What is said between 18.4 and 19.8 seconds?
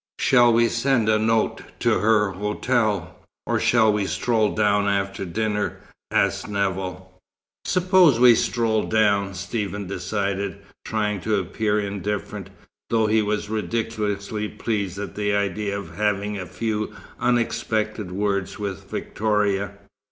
with Victoria.